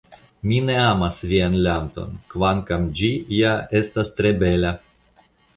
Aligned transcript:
Mi 0.51 0.61
ne 0.69 0.77
amas 0.83 1.19
vian 1.31 1.57
landon, 1.67 2.17
kvankam 2.33 2.89
ĝi 3.01 3.13
ja 3.41 3.55
estas 3.81 4.13
tre 4.19 4.37
bela. 4.45 4.77